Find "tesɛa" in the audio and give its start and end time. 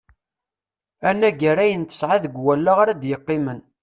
1.89-2.17